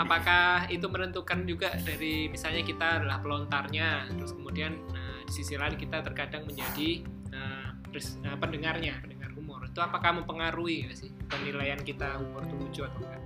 [0.00, 5.76] Apakah itu menentukan juga dari misalnya kita adalah pelontarnya terus kemudian nah, di sisi lain
[5.76, 7.76] kita terkadang menjadi nah,
[8.24, 13.00] nah, pendengarnya pendengar humor itu apakah mempengaruhi nggak sih penilaian kita humor itu lucu atau
[13.04, 13.20] enggak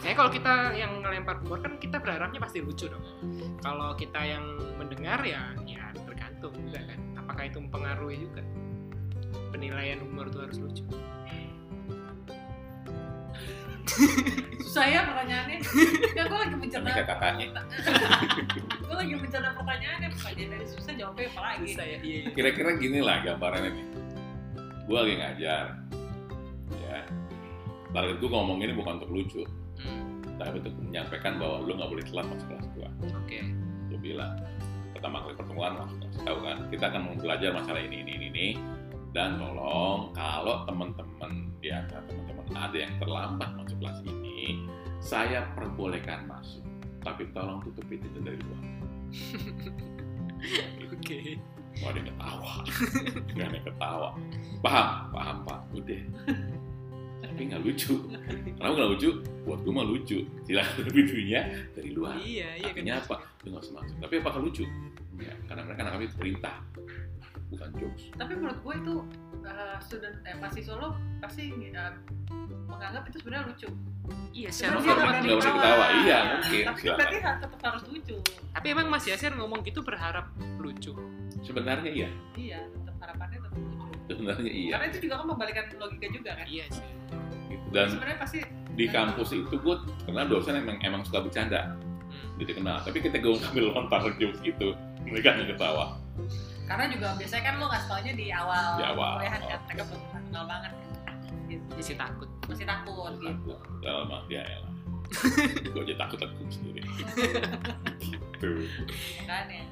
[0.00, 3.04] Saya kalau kita yang ngelempar humor kan kita berharapnya pasti lucu dong.
[3.60, 7.00] Kalau kita yang mendengar ya ya tergantung juga kan.
[7.20, 8.40] Apakah itu mempengaruhi juga
[9.52, 10.88] penilaian humor itu harus lucu?
[14.70, 15.58] Susah ya pertanyaannya.
[16.14, 16.86] Ya gue lagi mencerna.
[16.86, 17.46] Ini kayak kakaknya.
[18.86, 20.08] gue lagi mencerna pertanyaannya.
[20.14, 21.66] Pertanyaan dari susah jawabnya apa lagi?
[21.74, 21.98] Susah ya.
[21.98, 22.18] Iya.
[22.22, 22.30] iya.
[22.30, 23.86] Kira-kira gini lah gambarannya nih.
[24.86, 25.64] Gue lagi ngajar.
[26.86, 26.98] Ya.
[27.90, 29.42] Target gue ngomong ini bukan untuk lucu.
[29.82, 32.88] Hmm, Tapi untuk menyampaikan bahwa lu nggak boleh telat masuk kelas gue.
[33.26, 33.38] Oke.
[33.90, 34.38] gue bilang
[34.94, 38.46] pertama kali pertemuan langsung kasih tahu kan kita akan belajar masalah ini ini ini ini
[39.10, 44.64] dan tolong kalau teman-teman di antara teman-teman ada yang terlambat masuk kelas ini
[45.00, 46.64] saya perbolehkan masuk
[47.00, 48.64] tapi tolong tutup pintu dari luar
[50.96, 51.20] oke
[51.80, 52.52] Wah, ada yang ketawa.
[53.32, 54.08] Gak ada yang ketawa.
[54.60, 54.88] Paham?
[55.16, 55.60] Paham, Pak.
[55.72, 56.02] Udah.
[57.24, 57.94] Tapi nggak lucu.
[58.58, 59.10] Kenapa nggak lucu?
[59.48, 60.18] Buat gue mah lucu.
[60.44, 61.40] Silakan tutup pintunya
[61.72, 62.20] dari luar.
[62.20, 63.16] iya iya kan Artinya apa?
[63.44, 63.96] Lu nggak usah masuk.
[63.96, 64.64] Tapi apakah lucu?
[65.20, 66.56] Ya, karena mereka nangkapnya perintah.
[67.50, 68.02] Bukan jokes.
[68.14, 68.94] tapi menurut gue itu
[69.42, 71.92] uh, student eh mahasiswa lo pasti uh,
[72.70, 73.68] menganggap itu sebenarnya lucu
[74.30, 75.86] iya secara dia format nggak usah ketawa.
[75.90, 76.64] Iya, mungkin.
[76.66, 76.98] tapi Silakan.
[76.98, 78.16] berarti tetap harus lucu
[78.54, 80.26] tapi emang Mas Yasir ngomong gitu berharap
[80.62, 80.94] lucu
[81.40, 82.08] Sebenarnya iya.
[82.38, 83.78] iya tetap harapannya tetap lucu
[84.10, 84.70] Sebenarnya iya.
[84.78, 86.86] karena itu juga kan membalikan logika juga kan iya sih
[87.50, 87.66] Gitu.
[87.74, 88.38] Dan sebenarnya pasti
[88.78, 91.74] di kampus itu gue kenal dosen emang emang suka bercanda.
[91.74, 92.38] Hmm.
[92.38, 92.78] Jadi kenal.
[92.82, 95.98] Tapi ketika gue ngambil lontar jokes gitu, mereka nggak ketawa.
[96.70, 99.12] Karena juga biasanya kan lo nggak taunya di awal Di awal.
[99.18, 100.72] kuliahan kan mereka belum kenal banget.
[101.02, 101.16] Kan
[101.50, 101.64] gitu.
[101.74, 102.28] masih takut.
[102.46, 103.26] Masih takut gitu.
[103.26, 103.58] takut.
[103.82, 104.70] Dalam arti ya elah
[105.74, 106.80] gue aja takut takut sendiri.
[108.40, 108.64] Gitu
[109.20, 109.68] makanya.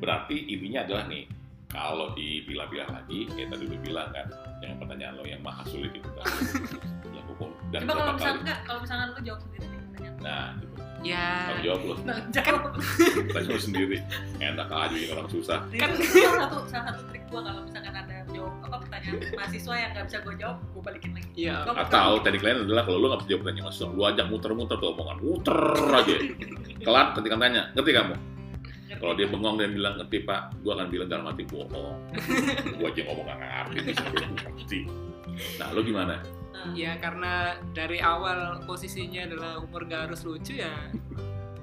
[0.00, 1.24] Berarti intinya adalah nih
[1.68, 4.26] kalau dipilah-pilah lagi kayak tadi udah bilang kan
[4.64, 6.24] yang pertanyaan lo yang maha sulit itu kan.
[7.12, 10.16] Yang hukum dan coba kalau enggak kalau misalnya lo jawab sendiri nih pertanyaan.
[10.24, 10.74] Nah gitu.
[11.12, 11.26] Ya.
[11.46, 12.60] Tanggung jawab lo Nah, jawab.
[13.34, 13.96] Tanya lo sendiri.
[14.42, 15.58] Enak aja jadi orang susah.
[15.70, 19.74] Kan itu salah satu salah satu trik gua kalau misalkan ada jawab apa pertanyaan mahasiswa
[19.74, 21.30] yang nggak bisa gua jawab gua balikin lagi.
[21.36, 21.56] Iya.
[21.66, 24.88] Atau teknik lain adalah kalau lo nggak bisa jawab pertanyaan mahasiswa lo ajak muter-muter tuh
[24.92, 25.16] omongan.
[25.22, 25.60] Muter
[25.94, 26.16] aja.
[26.82, 27.62] Kelar ketika tanya.
[27.74, 28.16] Ngerti kamu.
[28.96, 31.98] Kalau dia bengong dan bilang ngerti pak, gue akan bilang dalam hati bohong.
[32.80, 34.80] gue aja ngomong nggak ngerti, bisa ngerti.
[35.60, 36.14] Nah, lo gimana?
[36.56, 40.72] Nah, ya karena dari awal posisinya adalah humor gak harus lucu ya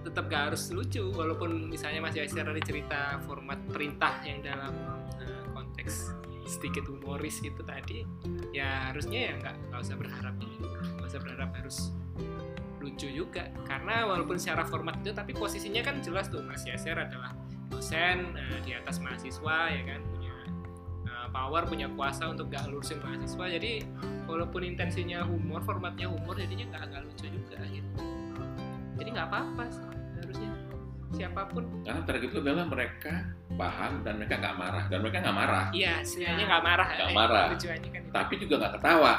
[0.05, 4.73] tetap gak harus lucu walaupun misalnya Mas Yasir ada cerita format perintah yang dalam
[5.17, 6.13] eh, konteks
[6.45, 8.05] sedikit humoris gitu tadi
[8.53, 10.35] ya harusnya ya nggak nggak usah berharap
[10.99, 11.77] nggak usah berharap harus
[12.83, 13.47] lucu juga.
[13.63, 17.31] Karena walaupun secara format itu tapi posisinya kan jelas tuh Mas Yasir adalah
[17.71, 20.01] dosen eh, di atas mahasiswa ya kan
[21.33, 23.81] power punya kuasa untuk gak lurusin mahasiswa jadi
[24.23, 27.89] walaupun intensinya humor formatnya humor jadinya nggak nggak lucu juga gitu
[28.95, 29.83] jadi nggak apa-apa sih
[30.15, 30.49] harusnya
[31.11, 33.13] siapa pun Karena target itu adalah mereka
[33.51, 37.15] paham dan mereka nggak marah dan mereka nggak marah, iya sebenarnya nggak marah Nggak Eh,
[37.15, 37.45] marah.
[37.53, 38.11] tujuannya kan itu.
[38.11, 39.13] tapi juga nggak ketawa,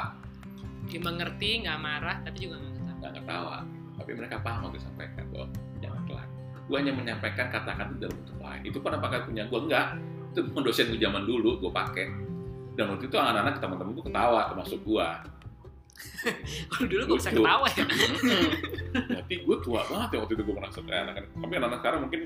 [0.85, 3.57] dia mengerti nggak marah tapi juga nggak ketawa nggak ketawa.
[3.95, 5.47] Tapi mereka paham yang disampaikan bahwa
[5.79, 6.29] jangan telat.
[6.65, 8.61] Gue hanya menyampaikan kata-kata dalam bentuk lain.
[8.65, 9.87] Itu pernah pakai punya gue enggak.
[10.35, 12.11] Itu memang dosen gue zaman dulu gue pakai.
[12.75, 15.07] Dan waktu itu anak-anak teman-teman gue ketawa termasuk gue.
[16.75, 17.87] kalau dulu gue bisa ketawa ya
[19.15, 22.19] Berarti gue tua banget ya waktu itu gue merasa kayak anak Tapi anak-anak sekarang mungkin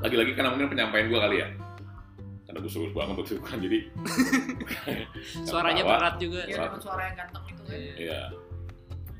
[0.00, 1.48] lagi-lagi karena mungkin penyampaian gue kali ya.
[2.44, 3.78] Karena gue serius banget kan jadi
[5.52, 5.92] suaranya ketawa.
[6.00, 8.20] berat juga dapat suara yang ganteng itu kan Iya.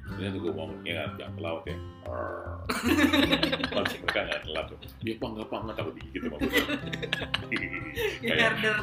[0.05, 1.77] Ini tuh gue ngomong, ya kan, jangan telat ya.
[3.73, 4.79] Langsung mereka nggak telat tuh.
[5.01, 6.53] Dia apa nggak apa nggak takut digigit sama gue.
[8.21, 8.77] Ya, Kayak herder.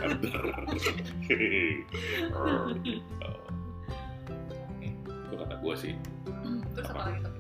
[5.21, 5.93] Itu kata gue sih.
[6.73, 7.33] Terus apa lagi tuh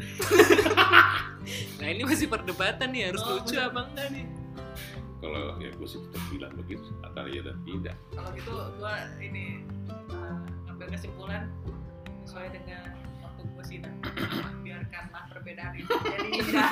[1.76, 4.24] nah ini masih perdebatan nih harus Oh, lucu apa enggak nih
[5.20, 7.96] Kalau ya gue sih tetap bilang begitu antara iya dan tidak.
[8.16, 9.60] kalau gitu gua ini
[10.08, 11.52] uh, ngambil kesimpulan
[12.24, 12.96] sesuai dengan
[13.64, 13.96] sidang
[14.62, 16.70] biarkanlah perbedaan itu jadi indah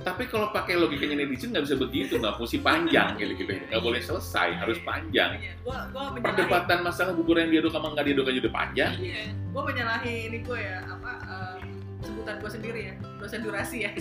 [0.00, 3.52] Tapi kalau pakai logikanya netizen nggak bisa begitu, nggak mesti panjang gitu gitu.
[3.68, 5.36] Nggak boleh selesai, harus panjang.
[5.36, 8.92] Iya, gua gua menyalahi Perdebatan masalah bubur yang diaduk sama nggak diaduk aja udah panjang.
[8.96, 11.56] iya gua menyalahi ini gua ya apa uh,
[12.00, 13.92] sebutan gua sendiri ya dosen durasi ya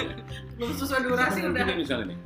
[0.56, 2.18] belum sesuai durasi Sama udah gini misalnya nih.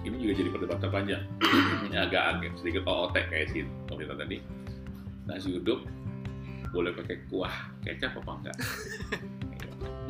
[0.00, 1.22] Ini juga jadi perdebatan panjang.
[1.92, 4.40] Ini agak agak sedikit OOT kayak si pemerintah tadi.
[5.28, 5.84] Nasi uduk
[6.70, 8.56] boleh pakai kuah kecap apa enggak?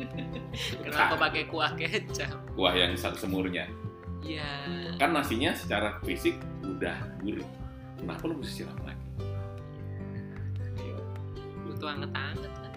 [0.85, 3.65] kenapa pakai kuah kecap kuah yang satu semurnya?
[4.21, 4.45] ya
[5.01, 6.93] Kan nasinya secara fisik udah
[7.25, 7.45] gurih.
[7.97, 9.05] Kenapa lu mesti siram lagi?
[10.81, 10.97] Iya.
[11.65, 12.71] butuh anget-anget kan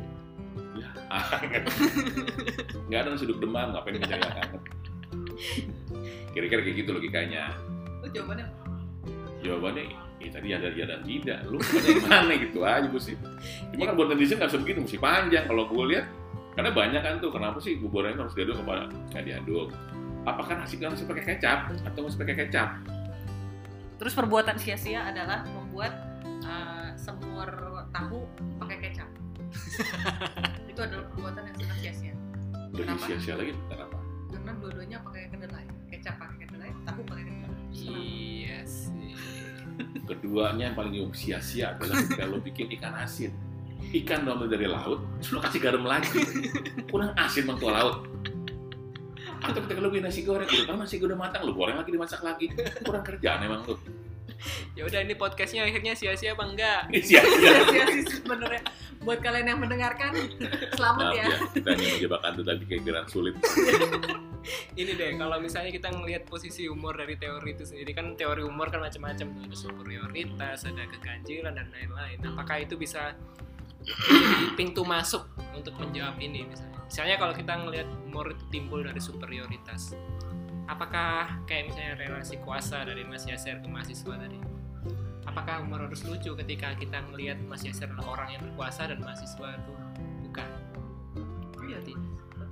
[0.75, 1.63] Ya, anget.
[2.89, 4.63] Nggak ada nasi uduk demam, ngapain mencari anget?
[6.35, 7.53] Kira-kira kayak gitu logikanya.
[8.05, 8.47] itu jawabannya
[9.41, 9.85] jawabannya
[10.25, 11.39] ya tadi ada ya dan tidak.
[11.47, 13.17] Lu yang mana gitu aja gue sih.
[13.73, 15.45] Cuma kan buat netizen nggak bisa begitu mesti panjang.
[15.45, 16.07] Kalau gue lihat
[16.55, 19.69] karena banyak kan tuh kenapa sih buburnya harus diaduk apa nggak diaduk?
[20.25, 21.69] Apakah nasi harus pakai kecap?
[21.85, 22.69] Atau harus pakai kecap?
[24.01, 25.93] Terus perbuatan sia-sia adalah membuat
[26.43, 27.49] uh, semur
[27.93, 28.25] tahu
[28.59, 29.11] pakai kecap.
[30.73, 32.15] Itu adalah perbuatan yang sangat sia-sia.
[32.75, 34.05] Lebih sia-sia lagi kenapa?
[34.45, 35.64] karena dua-duanya pakai kedelai
[40.05, 43.33] Keduanya yang paling sia-sia adalah ketika lo bikin ikan asin.
[43.93, 46.25] Ikan ambil dari laut, terus lo kasih garam lagi.
[46.89, 47.97] Kurang asin bang tua laut.
[49.45, 52.21] Atau ketika lo bikin nasi goreng, udah kan nasi udah matang, lo goreng lagi dimasak
[52.25, 52.49] lagi.
[52.81, 53.77] Kurang kerjaan emang lo.
[54.77, 56.81] Ya udah ini podcastnya akhirnya sia-sia apa enggak?
[56.93, 57.23] Sia-sia.
[57.25, 58.61] sia-sia sih sebenarnya
[59.05, 60.17] buat kalian yang mendengarkan
[60.77, 63.35] selamat Maaf ya ya, kita hanya menjebak anda tadi kegiatan sulit.
[64.77, 68.69] Ini deh kalau misalnya kita ngelihat posisi umur dari teori itu sendiri kan teori umur
[68.69, 72.19] kan macam-macam tuh ada superioritas, ada keganjilan dan lain-lain.
[72.29, 73.17] Apakah itu bisa
[74.59, 75.25] pintu masuk
[75.57, 76.77] untuk menjawab ini misalnya?
[76.85, 79.97] Misalnya kalau kita ngelihat umur itu timbul dari superioritas,
[80.69, 84.39] apakah kayak misalnya relasi kuasa dari Mas Yaser ke mahasiswa tadi?
[85.25, 89.57] Apakah umur harus lucu ketika kita ngelihat Mas Yaser adalah orang yang berkuasa dan mahasiswa
[89.57, 89.73] itu
[90.29, 90.49] bukan?
[91.65, 91.95] iya Berarti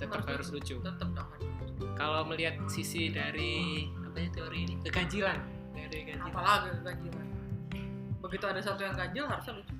[0.00, 0.74] tetap harus lucu.
[0.80, 1.30] tetap dong
[2.02, 5.38] Kalau melihat sisi dari apa ya teori ini keganjilan
[5.70, 6.26] dari keganjilan.
[6.26, 7.26] apalagi ganjilan
[8.18, 9.74] begitu ada satu yang ganjil harusnya lucu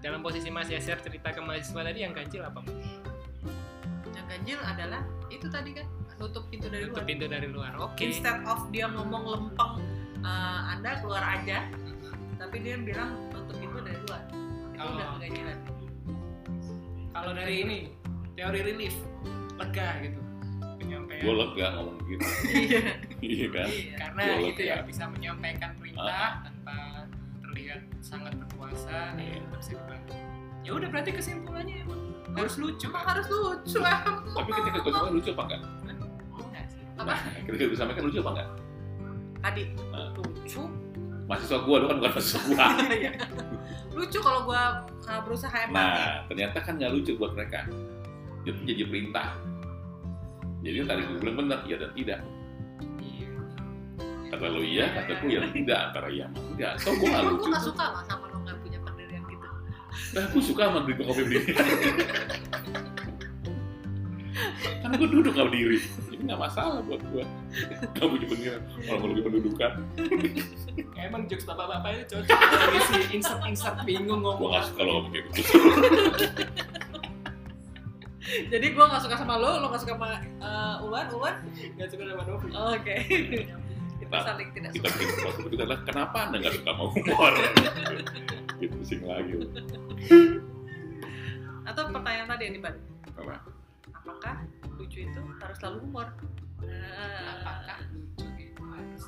[0.00, 2.60] Dalam posisi Mas Yaser cerita ke mahasiswa tadi yang ganjil apa?
[4.10, 5.84] yang ganjil adalah itu tadi kan
[6.16, 7.72] nutup pintu dari Tutup luar pintu dari luar.
[7.78, 8.00] Oke.
[8.02, 9.84] instead of dia ngomong lempeng
[10.18, 11.68] eh, anda keluar aja
[12.34, 14.40] tapi dia bilang nutup pintu dari luar itu
[14.74, 14.90] Oh.
[14.90, 15.58] udah keganjilan
[17.12, 17.78] Kalau dari ini
[18.34, 18.96] teori relief
[19.54, 20.23] lega gitu
[20.84, 21.20] penyampaian.
[21.20, 22.24] Gue lega ngomong gitu.
[22.52, 22.80] iya
[23.18, 23.68] Iya kan?
[23.68, 24.70] iya Karena Gua itu lega.
[24.70, 26.76] ya bisa menyampaikan perintah tanpa
[27.40, 29.40] terlihat sangat berkuasa Iya.
[29.40, 30.14] tetap bisa dibantu.
[30.60, 32.00] Ya udah berarti kesimpulannya emang
[32.34, 35.60] harus lucu cuma harus lucu emang Tapi ketika gue sama lucu apa enggak?
[36.34, 36.80] Enggak sih.
[36.94, 38.48] apa Nah, ketika gue sampaikan lucu apa enggak?
[39.40, 40.08] tadi Nah.
[40.14, 40.62] lucu
[41.24, 42.56] Mahasiswa gue, lu kan bukan mahasiswa gue.
[43.00, 43.12] Iya.
[43.92, 44.62] lucu kalau gua
[45.02, 47.64] uh, berusaha empati Nah, ternyata kan nggak lucu buat mereka.
[48.42, 49.32] Itu jadi perintah.
[50.64, 52.18] Jadi yang tadi gue bilang benar, iya dan tidak.
[52.98, 53.28] Iya.
[54.32, 55.78] Kata lo iya, kata gue ya tidak.
[55.92, 56.70] Antara iya sama tidak.
[56.80, 57.36] Atau gue Emang lucu.
[57.44, 59.46] gue gak suka lah sama lo gak punya pendirian gitu
[60.16, 61.52] Nah, gue suka sama beli kopi berdiri.
[64.80, 65.78] Karena gue duduk nggak berdiri.
[66.10, 67.24] Jadi nggak masalah buat gue.
[67.94, 68.60] Gak punya pendirian.
[68.84, 69.72] Kalau mau lebih pendudukan,
[70.96, 75.24] Emang jokes bapak-bapak itu cocok isi insert-insert bingung gue ngomong nggak suka lo ngomong kayak
[75.36, 75.42] gitu.
[78.34, 81.34] Jadi gue gak suka sama lo, lo gak suka sama uh, Ulan, Ulan
[81.78, 82.48] Gak suka sama Novi.
[82.50, 82.96] Oke
[84.00, 86.84] Kita Nah, saling tidak Kita suka bikin podcast itu adalah kenapa anda nggak suka sama
[86.92, 87.32] humor?
[88.60, 89.32] Gitu pusing lagi.
[91.66, 92.82] Atau pertanyaan tadi yang dibalik
[93.16, 93.34] Apa?
[93.94, 94.36] Apakah
[94.76, 96.06] lucu itu harus selalu humor?
[96.62, 99.02] Nah, Apakah lucu itu harus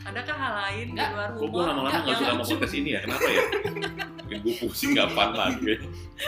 [0.00, 2.52] Adakah hal lain di luar Kok gue lama-lama Nggak, yang suka sama lucu.
[2.52, 3.00] podcast ini ya?
[3.00, 3.42] Kenapa ya?
[4.20, 5.72] Bikin gue pusing nggak fun lagi.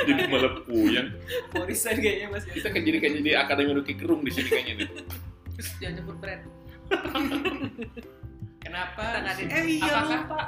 [0.03, 1.09] Jadi malah puyeng.
[1.51, 4.75] mau resign kayaknya mas Kita kan jadi kayak jadi akademi Rocky Gerung di sini kayaknya
[4.79, 4.89] nih.
[5.53, 6.43] Terus jangan nyebut brand
[8.59, 9.05] Kenapa?
[9.33, 10.41] Kita Eh iya Apakah- lupa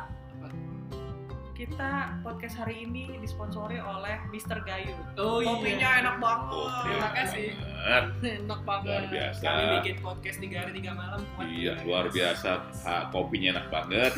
[1.54, 4.58] Kita podcast hari ini disponsori oleh Mr.
[4.66, 5.54] Gayu Oh iya.
[5.54, 7.46] Kopinya enak banget Oh, Terima kasih.
[7.54, 8.04] banget.
[8.42, 9.42] Enak banget Luar biasa.
[9.46, 11.20] Kami bikin podcast tiga hari tiga malam.
[11.36, 11.46] kuat.
[11.46, 12.50] Iya, luar biasa.
[12.82, 14.12] Ah, kopinya enak banget.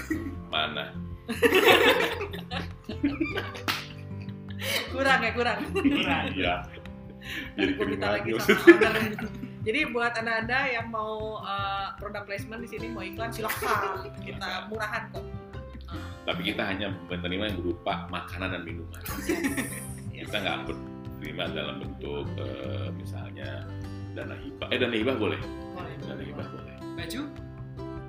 [0.48, 0.84] Mana?
[4.88, 6.24] Kurang ya, kurang Kurang.
[6.32, 6.54] Iya.
[7.52, 8.94] Jadi minta lagi sama owner.
[9.60, 15.10] Jadi buat anda-anda yang mau uh, produk placement di sini mau iklan silahkan kita murahan
[15.12, 15.26] kok.
[16.26, 19.02] Tapi kita hanya menerima yang berupa makanan dan minuman.
[20.10, 23.62] Kita nggak menerima dalam bentuk eh, misalnya
[24.18, 24.66] dana hibah.
[24.74, 25.38] Eh dana hibah boleh.
[25.72, 25.94] Boleh.
[26.02, 26.74] Dana hibah boleh.
[26.98, 27.22] Baju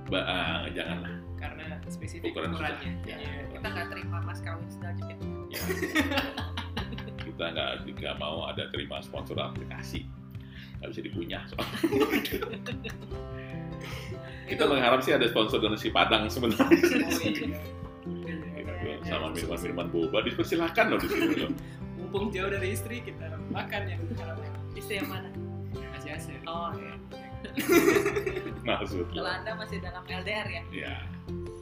[0.08, 1.14] Ba ah, janganlah.
[1.38, 2.92] karena spesifik Ukuran ukurannya.
[3.06, 3.18] Ya.
[3.22, 3.46] Iya.
[3.54, 5.18] Kita nggak terima mas kawin jepit.
[5.54, 5.62] Ya.
[7.28, 10.10] kita nggak nggak mau ada terima sponsor aplikasi
[10.82, 11.40] nggak bisa dipunya
[14.50, 17.58] kita mengharap sih ada sponsor donasi padang sebenarnya Oh iya.
[19.08, 21.52] Gitu, sama minuman-minuman boba dipersilahkan loh di sini loh
[21.98, 24.02] Mumpung jauh dari istri kita makan yang
[24.76, 25.30] Istri yang mana?
[25.98, 26.40] masih asik.
[26.46, 26.94] Oh iya.
[28.62, 30.62] maksud Kalau lo anda masih dalam LDR ya?
[30.70, 30.96] ya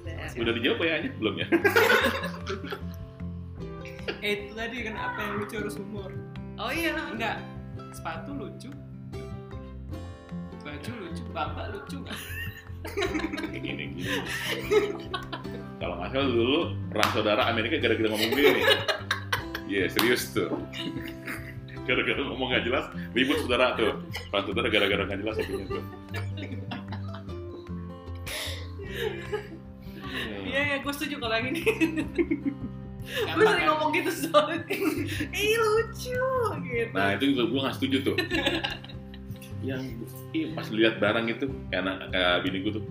[0.03, 0.29] LDR.
[0.41, 1.10] udah dijawab ya Anya?
[1.21, 1.47] belum ya
[4.21, 6.10] Eh itu tadi kan apa yang lucu harus humor.
[6.58, 6.93] Oh iya.
[7.10, 7.41] Enggak.
[7.93, 8.69] Sepatu lucu.
[10.62, 11.97] Baju lucu, bapak lucu
[13.49, 13.97] gini gini
[15.79, 16.59] kalau nggak salah dulu
[16.91, 18.61] perang saudara Amerika gara-gara ngomong gini
[19.65, 20.53] Iya serius tuh.
[21.89, 22.85] Gara-gara ngomong nggak jelas
[23.17, 23.97] ribut saudara tuh.
[24.29, 25.83] Perang saudara gara-gara nggak jelas akhirnya tuh.
[30.45, 31.61] Iya ya, gue setuju kalau yang ini.
[33.05, 34.65] gue sering ngomong gitu soalnya
[35.29, 36.25] ih lucu
[36.65, 36.93] gitu.
[36.93, 38.15] Nah itu juga gue nggak setuju tuh.
[39.65, 39.81] yang
[40.29, 42.85] ih, pas lihat barang itu kayak anak kayak bini gue tuh,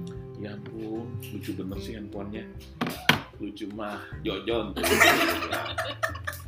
[0.45, 2.45] ya ampun lucu bener sih handphonenya.
[3.41, 4.85] Lucu mah Jojon tuh.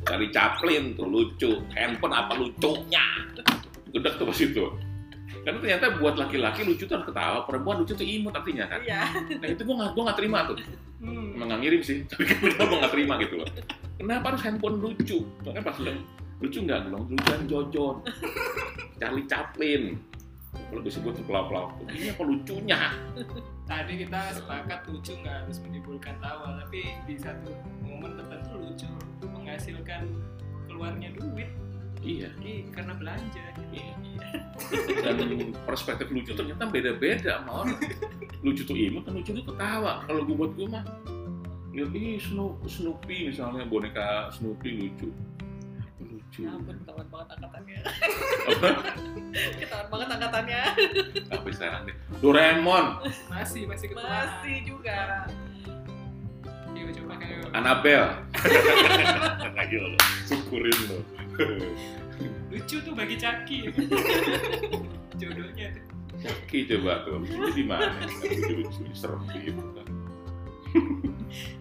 [0.05, 1.51] Cari Chaplin tuh lucu.
[1.73, 3.05] Handphone apa lucunya?
[3.89, 4.65] Gedek tuh pas itu.
[5.41, 8.83] Karena ternyata buat laki-laki lucu tuh harus ketawa, perempuan lucu tuh imut artinya kan.
[8.83, 10.57] iya Nah itu gue nggak gue nggak terima tuh.
[11.01, 11.35] Hmm.
[11.39, 13.47] Emang nggak ngirim sih, tapi kan gue nggak terima gitu loh.
[13.97, 15.23] Kenapa harus handphone lucu?
[15.41, 16.03] Soalnya pas bilang,
[16.43, 17.03] lucu nggak dong?
[17.09, 17.95] Lucuan Jojon,
[18.99, 19.83] Charlie Chaplin.
[20.67, 22.79] Kalau disebut pelak-pelak, ini apa lucunya?
[23.63, 28.87] Tadi kita sepakat lucu nggak harus menimbulkan tawa, tapi di satu momen tertentu lucu
[29.23, 30.07] menghasilkan
[30.67, 31.47] keluarnya duit
[31.97, 33.41] Iya, Ih, karena belanja.
[33.73, 33.91] iya.
[35.01, 35.17] Dan
[35.65, 37.79] perspektif lucu ternyata beda-beda sama orang.
[38.45, 40.05] Lucu tuh imut, kan lucu tuh ketawa.
[40.05, 40.85] Kalau gue buat gue mah,
[41.73, 45.09] lihat ih Snoop- Snoopy misalnya boneka Snoopy lucu.
[46.37, 46.45] Lucu.
[46.45, 47.77] ya ampun ketahuan banget angkatannya
[48.47, 48.69] Apa?
[49.61, 50.61] ketahuan banget angkatannya
[51.33, 51.81] Apa istilahnya?
[51.83, 51.95] deh?
[52.17, 52.85] Doraemon,
[53.27, 54.05] Masih masih ketua.
[54.05, 54.97] masih juga
[56.77, 58.09] Yuk coba kayak Annabelle.
[59.65, 60.99] Ayo lo, syukurin lo.
[62.53, 63.73] lucu tuh bagi Caki.
[65.17, 65.83] Jodohnya tuh.
[66.21, 67.97] Caki coba tuh, lucu di mana?
[68.21, 69.87] Lucu-lucu, serem gitu kan.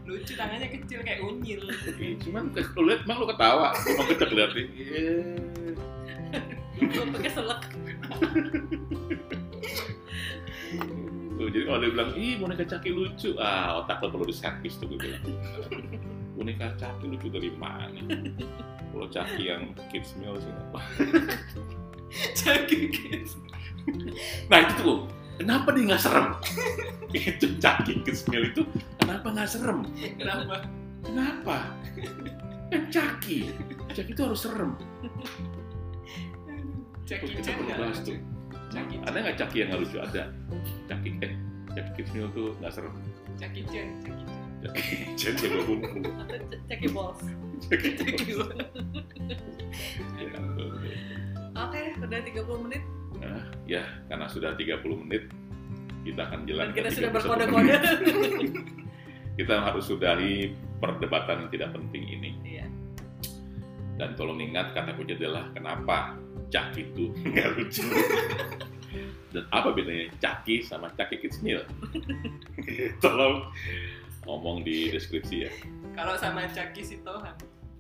[0.07, 1.62] Lucu tangannya kecil kayak unyil.
[1.98, 4.66] Ih, Cuman lu lihat, emang lu ketawa, emang kita liatin.
[4.76, 5.14] Iya.
[6.76, 7.62] gue pakai selek
[11.37, 14.88] Tuh, jadi kalau dia bilang, ih boneka Caki lucu, ah otak lo perlu diservis tuh
[14.88, 15.20] gue bilang.
[16.33, 18.00] Boneka Caki lucu dari mana?
[18.88, 20.81] Kalau Caki yang kids meal sih apa.
[22.40, 23.37] Caki kids.
[24.48, 24.98] Nah itu tuh,
[25.37, 26.27] kenapa dia nggak serem?
[27.16, 28.62] itu Caki kids meal itu,
[29.01, 29.88] kenapa nggak serem?
[30.18, 30.66] Kenapa?
[31.07, 31.57] Kenapa?
[32.72, 33.53] Kan Caki,
[33.94, 34.75] Caki itu harus serem.
[37.07, 38.18] Caki Kita perlu bahas tuh.
[38.66, 39.96] Caki Ada nggak Caki yang nggak lucu?
[40.03, 40.22] Ada.
[40.90, 41.33] Caki, eh,
[41.70, 42.92] Caki kids meal tuh nggak serem.
[43.38, 43.88] Caki Chan.
[44.03, 44.37] Caki.
[45.16, 45.77] Cen atau
[46.66, 47.20] ceki balls
[47.68, 48.33] Caki Caki
[50.16, 50.72] Ya ampun.
[51.55, 52.83] oke udah 30 menit
[53.20, 55.29] Nah, ya, karena sudah 30 menit,
[56.07, 57.74] kita akan dan jalankan kita sudah 31 berkode-kode.
[59.37, 62.31] Kita harus sudahi perdebatan yang tidak penting ini.
[62.40, 62.66] iya
[63.96, 67.85] Dan tolong ingat kata kunci adalah kenapa Caki itu nggak lucu.
[69.35, 71.61] Dan apa bedanya Caki sama Caki Kids Meal?
[73.05, 73.50] tolong
[74.24, 75.52] ngomong di deskripsi ya.
[75.92, 77.35] Kalau sama Caki Sitohan.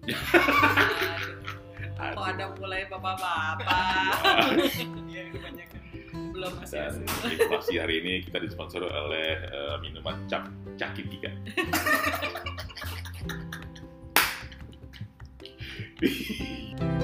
[1.96, 4.20] Aduh, kok ada mulai bapak-bapak
[5.10, 5.80] Iya kebanyakan.
[6.30, 7.32] belum masih Dan asli.
[7.34, 10.44] informasi hari ini kita disponsori oleh eh, minuman cap
[10.76, 11.32] Caki 3.